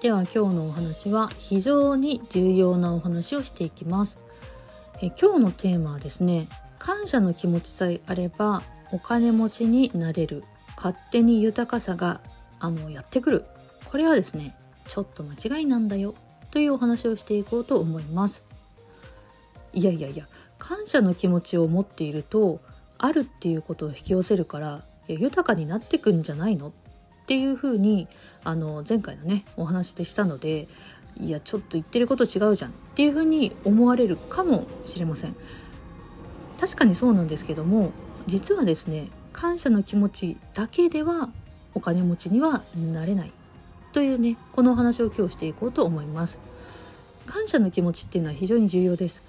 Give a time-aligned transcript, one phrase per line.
[0.00, 4.18] では今日のお話は非常に重要なお話をしていきます。
[5.02, 10.42] え今日のテーマはですね感謝の気持ちさえあればお金持ちになれる
[10.74, 12.22] 勝手に豊かさが
[12.60, 13.44] あのやってくる。
[13.90, 14.56] これはですね
[14.88, 16.14] ちょっと間違いなんだよ
[16.50, 18.42] というお話をしていこうと思います。
[19.74, 20.26] いやいやいや
[20.58, 22.60] 感謝の気持ちを持っていると
[22.96, 26.70] あるっていうことを引き寄せるから豊かになってくんじゃないのっ
[27.30, 28.08] ていうふうに
[28.42, 30.66] あの前回のねお話でしたので
[31.16, 35.36] いやちょっと言ってること違うじゃんっていうふうに思われるかもしれません。
[36.58, 37.92] 確かにそうなんですけども
[38.26, 41.28] 実はですね感謝の気持ちだけでは
[41.72, 42.62] お金持ちには
[42.92, 43.30] なれない。
[43.92, 46.40] というねこのお話を今日していこうと思います。
[47.26, 49.22] 感謝の気持ちっていうのは非常に重要です。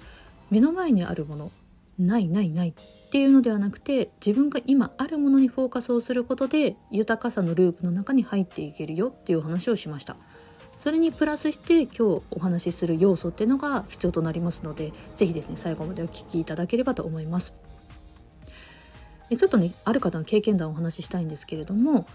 [0.50, 1.52] 目の前にあるもの
[1.98, 2.74] ないないないっ
[3.10, 10.16] ていうのではなくて自分が今あるものにフォーカスをすることで豊かさのループの中に入っていけるよっていうお話をしました。
[10.76, 17.52] それにプラスして今日お話しする要素っていうのが必要となりますので是非ですね最後までお聞きいただければと思います。
[19.30, 22.06] ちょっとねある方の経験談をお話ししたいんですけれども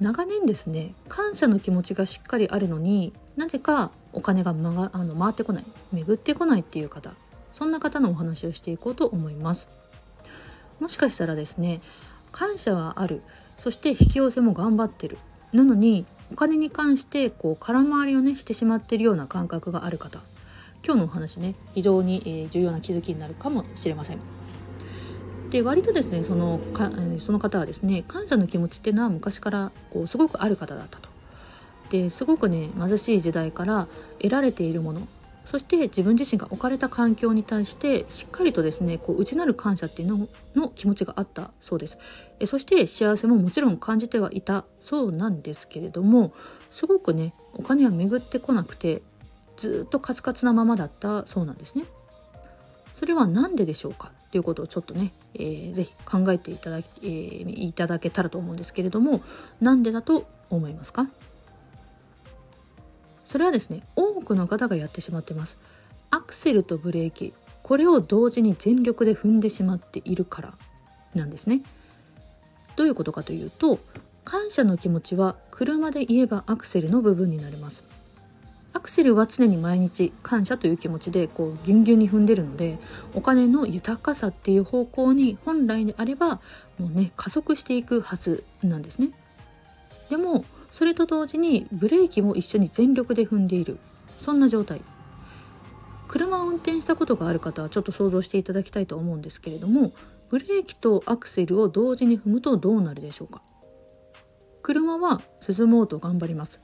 [0.00, 7.14] 長年ですね感謝の気持ちがしっかりあるのになぜかお金が、ま、あの回ってこない巡ってこないっていう方。
[7.54, 9.68] そんな方のお話をしていこうと思います。
[10.80, 11.80] もしかしたらですね
[12.32, 13.22] 感謝はある。
[13.58, 15.16] そして引き寄せも頑張ってる。
[15.52, 20.18] なのにお金に関してこう空回りをねしてしまっているような感覚がある方。
[20.84, 24.18] 今日のお話ね非常に、重要な気づきになるかもしれません。
[25.50, 31.08] で割とですねそのかその方はですね感謝の気持ちっていうのは昔からこうすごくある方だったと。
[31.90, 33.86] ですごくね貧しい時代から
[34.18, 35.06] 得られているもの。
[35.44, 41.98] そして自分自身が置かれた環境に対してしっかりとですねこう内なる感謝っていうのの気持ちがあったそうです。
[42.40, 46.32] えそして幸せももちろん感じてはいたそうなんですけれども
[46.70, 49.02] すごくねお金は巡ってこなくて
[49.56, 51.84] ずっとカツカツなままだったそうなんですね。
[52.94, 54.12] それは何ででしょうか？
[54.30, 59.22] ということをちょっとね、えー、ぜひ考えていただき、えー、いただけたらと思うんですけれども
[59.60, 61.08] なんでだと思いますか？
[63.24, 65.58] それはですね多くの方がやってしまってます。
[66.10, 70.54] アクセルとブレーキこれを同時に全力で踏んでしまっているから
[71.14, 71.62] なんですね。
[72.76, 73.78] どういうことかというと
[74.24, 77.84] 感謝の気持ちは車で言えばアクセルの部分になります。
[78.72, 82.78] アクセルは常に毎日感謝という気持ちでこうギュンギュンに踏んでるので
[83.14, 86.40] お金の豊かさっていう方向に本来であれば
[86.78, 89.10] もうね加速していくはずなんですね。
[90.10, 93.78] でもそれと同時にブレーキも一緒に全力で踏んでいる。
[94.18, 94.80] そんな状態。
[96.08, 99.92] 車を運転したことがある方はちょっと想像していただきたいと思うんですけれども
[100.30, 103.40] ブレーキとアクセルを同時に踏むとどうなるでしょうか。
[104.62, 106.60] 車は進もうと頑張ります。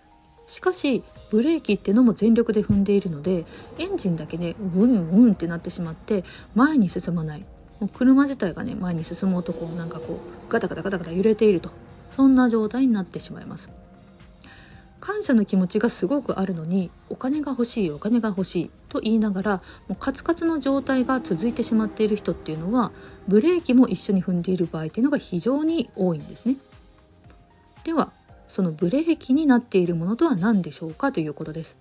[0.48, 3.44] しかしブレーキってのも全力で踏んでいるので
[3.78, 6.24] エンジンだけねブンブンってなってしまって
[6.56, 7.46] 前に進まない。
[7.78, 10.14] もう車自体がね前に進もうとこうなんかこ
[10.48, 11.70] うガタガタガタガタ揺れていると。
[12.16, 13.70] そんな状態になってしまいます。
[15.00, 22.92] 感謝の気持ちがすごくあるのにお金が欲しいお金が欲しいと言いながらもうカツカツの状態が続いてしまっている人っていうのは
[23.26, 26.56] ブレーキも一緒に踏んでいる場合っていうのが非常に多いんですね。
[27.84, 28.12] では
[28.46, 31.78] そのブレーキになっているものとは何でしょうかということです。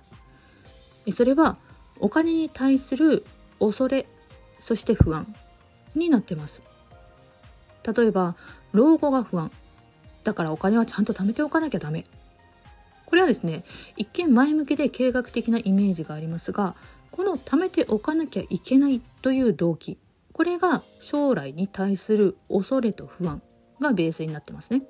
[1.11, 1.57] それは
[1.99, 3.25] お金に対する
[3.59, 4.05] 恐れ
[4.59, 5.33] そして不安
[5.95, 6.61] になってます。
[7.97, 8.35] 例えば
[8.71, 9.51] 老後が不安
[10.23, 12.05] だからお金はちゃんと貯めておかなきゃダメ
[13.09, 13.63] これはですね
[13.97, 16.75] 一見前向きで計画的なイメージがありますが
[17.11, 19.97] この貯めておかなきゃいけないという動機
[20.31, 23.41] これが将来に対する恐れと不安
[23.81, 24.83] がベースになってますね。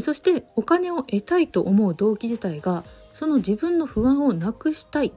[0.00, 5.12] そしてお金を得たいと思う動機自体がその自分の不安をなくしたい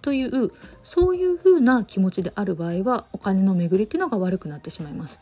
[0.00, 0.52] という
[0.82, 5.20] そういうふうな気持ちである場合はお金の巡りっていうのが悪くなってしまいます。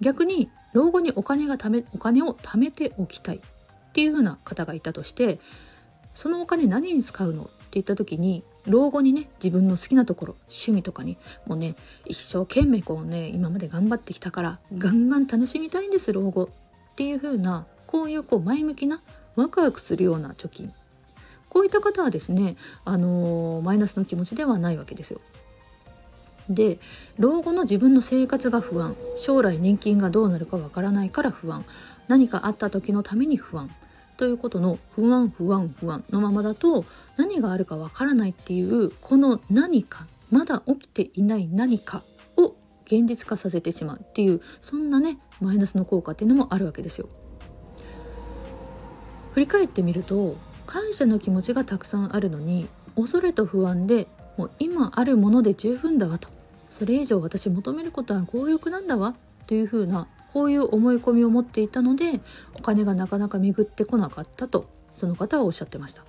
[0.00, 3.40] 逆に老後にお金がためお金を貯めておきたい。
[3.90, 5.40] っていう風な方がいたとして
[6.14, 11.16] そのお金何に使うのって言った時に老後にね自分の好きなところ趣味とかに
[11.46, 11.76] もうね
[12.06, 16.48] 一生懸命こうね今まで頑張ってきたからガンガン楽しみたいんです老後っ
[16.96, 19.02] ていう風なこういうこう前向きな
[19.36, 20.72] ワクワクするような貯金
[21.48, 25.20] こういった方はですねあのー、マイナスの気持ちではないわけですよ。
[26.48, 26.80] で
[27.18, 31.64] 老後の自分の生活が不安将来年金がどうなるかわからないから不安
[32.10, 33.70] 何かあった時のために不安
[34.16, 36.84] ということの不安不安不安のままだと
[37.16, 42.02] 何があるかわからないっていうこの何かまだ起きていない何か
[42.36, 47.08] を現実化させてしまうっていうそんなねマイナスの効果っていうのもあるわけですよ。
[49.34, 50.36] 振り返ってみると
[50.66, 56.28] 感謝の気持ちがたくさんあるのに恐れと不安でもう今あるもので十分だわと
[56.70, 59.14] それ以上私求めることは強欲なんだわ
[59.46, 62.20] というふうなこういう思い込みを持っていたので
[62.54, 66.04] お金がなかなか巡ってこなかったとその方はおっしゃってました。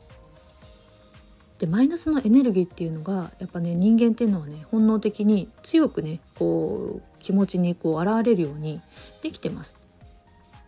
[1.59, 8.81] でマイナスのエネルギーっていうのがやっぱね人間っていうのはね本能的に強くねこう気持ちにこう現れるように
[9.21, 9.75] できてます。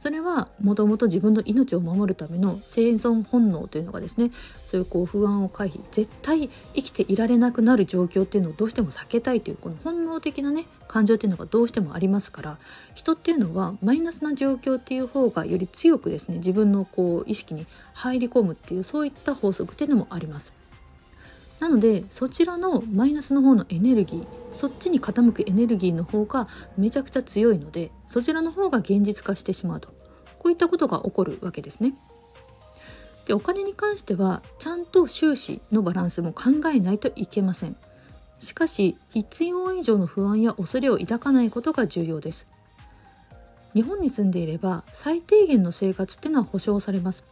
[0.03, 4.31] それはもともと自分の命を守るための生存本能というのがですね
[4.65, 12.57] そういうこう不安を回避絶対生きていられなくなる状況っていうのをどうしても避けたいというこの本能的なね感情っていうのがどうしてもありますから
[12.95, 20.62] 人っていうのはマイナスな状況っていう方がより強くですね自分のこう意識に入り込むっていうそういった法則っていうのもあります。
[21.59, 26.47] なのでそちらのマイナスの方のエネルギーそっちに傾くエネルギーの方が
[26.77, 29.89] めちゃくちゃ強いのでそちらの方が現実化してしまうと
[30.39, 31.93] こういったことが起こるわけですね。
[33.25, 37.77] でお金に関してはちゃんと収支のバランスも考えないといけません。
[38.39, 42.45] しかし必要以上の不安や恐れを抱かないことが重要です。
[43.73, 47.23] 日本に住んでいれば最低限の生活っていうのは保障されます。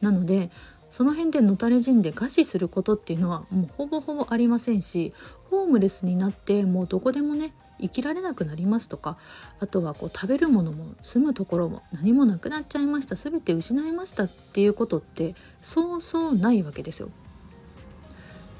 [0.00, 0.50] なので
[0.90, 5.12] その辺でのたれ死んで餓死することっていうのはもうほぼほぼありませんし
[5.50, 9.18] ホームレスになってもうどこでもね生きられなくなりますとか
[9.60, 17.10] あとはこう食べるものも住むところも何もなくなっちゃいました全て失いましたっていうことってそうそうないわけですよ。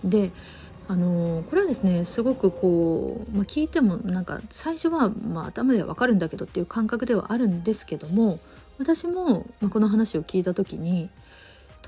[0.05, 0.31] で
[0.89, 8.39] あのこれはですねすごくこう、まあ、聞いてもなんか最初は、まあ、頭ではわかるんだけどっていう感覚ではあるんですけども
[8.79, 11.11] 私も、まあ、この話を聞いた時に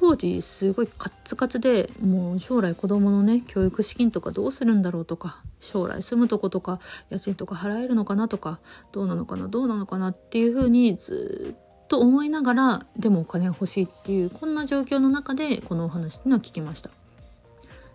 [0.00, 6.78] 当時すごいカッツカツでもう将来子供のね教育資金とかどうするんだろうとか将来住むとことか
[7.10, 8.60] 家賃とか払えるのかなとか
[8.92, 16.90] どうなのかなどうなのかなっていうふうにずっと思いながらでもお金欲しいっていうこんな状況の中でこのお話っていうのは聞きました。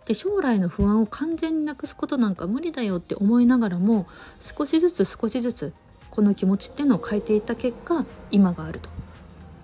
[0.05, 4.07] で将来の不安を完全になくすことなんか無理だよって思いながらも
[4.41, 5.73] 少しずつ少しずつ
[6.11, 8.89] この気持ちっていうのを変えていった結果今があると。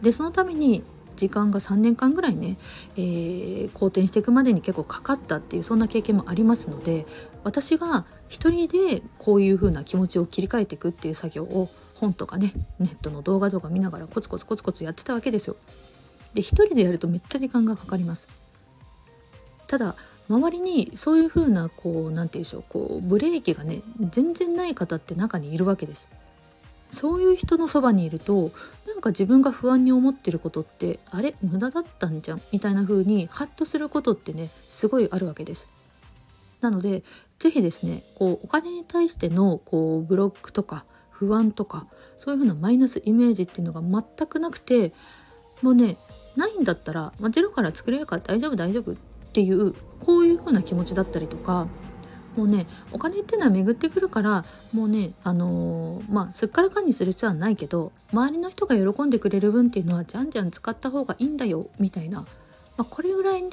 [0.02, 0.86] でそのために
[1.20, 2.58] 時間が3年間ぐらいね、
[2.96, 7.06] えー、好転していくまでに結構かかったっていうそんな経験もありますので
[7.44, 15.58] 私が一人でこういう風な気持ちを切り替えていくっていう作業を本とかねネットの動画とか見ながらコツコツコツコツやってたわけですよ。
[16.34, 18.30] で一人でやるとめっちゃ時間がかかります。
[19.68, 19.96] ただ
[20.30, 23.82] 周りにそういう風なこう何て言うんでしょうこうブレーキがね
[24.12, 26.08] 全然ない方って中にいるわけです。
[26.92, 28.52] そういう人のそばにいると
[28.88, 31.36] なんか自分が不安に思ってることってあれ？
[31.42, 32.42] 無駄だったんじゃん？
[32.52, 35.68] みたいな風にハッとすることってねすごいあるわけです。
[36.62, 37.04] なので
[37.38, 41.86] 是非ですねこうお金に対してのこうブロックとか不安とか
[42.18, 44.92] そういう風なマイナスイメージっていうのが全くなくて
[45.62, 45.98] もうね
[46.36, 48.96] ないんだったら、まあ、ゼロから作れるから大丈夫大丈夫っ
[49.32, 51.68] ていうこういう風な気持ちだったりとか
[52.36, 62.28] もうねお金っていうのは巡ってくるからもうねあのー、まあすっからかんにする必要はないけど周りの人が喜んでくれる分っていうのはじゃんじゃん使った方がいいんだよみたいな、ま
[62.80, 63.50] あ、これぐらいね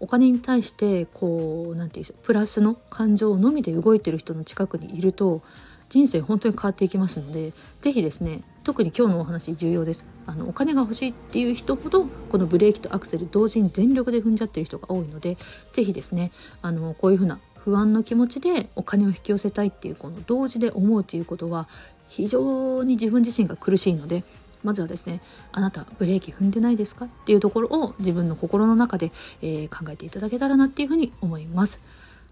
[0.00, 5.42] お金に対してこう何て言うんでしょうプラスの感情のみで動いてる人の近くにいると
[5.88, 10.04] 人生本当に変わっていきますので是非ですね特に今日のお話重要です。
[10.26, 15.38] あのお金が欲しいっていう人ほどこのブレーキとアクセル同時に全力で踏んじゃってる人が多いので
[15.72, 21.68] 是非ですねあのこういうふうな不安の気持ちでお金を引き寄せたいっていうこの同時で思うということは
[22.08, 24.24] 非常に自分自身が苦しいので
[24.64, 25.20] まずはですね
[25.52, 31.80] あなたブレーキ踏んでないですかっていうところを自分の心の中で、えー、考えていただけたらなっていうふうに思います。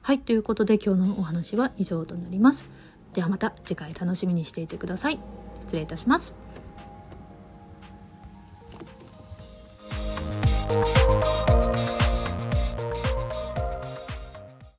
[0.01, 2.67] はいということで今日のお話は以上となります。
[3.13, 5.21] ではまた次回楽しみにしていてください。
[5.61, 6.46] 失礼いたします。